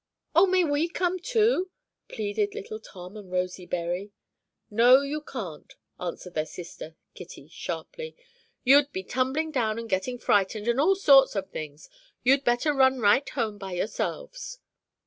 "Oh, 0.33 0.47
may 0.47 0.63
we 0.63 0.87
come 0.89 1.19
too?" 1.19 1.69
pleaded 2.09 2.55
little 2.55 2.79
Tom 2.79 3.15
and 3.15 3.31
Rosy 3.31 3.67
Bury. 3.67 4.11
"No, 4.71 5.01
you 5.03 5.21
can't," 5.21 5.75
answered 5.99 6.33
their 6.33 6.47
sister, 6.47 6.95
Kitty, 7.13 7.47
sharply. 7.49 8.15
"You'd 8.63 8.91
be 8.91 9.03
tumbling 9.03 9.51
down 9.51 9.77
and 9.77 9.87
getting 9.87 10.17
frightened, 10.17 10.67
and 10.67 10.81
all 10.81 10.95
sorts 10.95 11.35
of 11.35 11.51
things. 11.51 11.87
You'd 12.23 12.43
better 12.43 12.73
run 12.73 12.99
right 12.99 13.29
home 13.29 13.59
by 13.59 13.73
yourselves." 13.73 14.57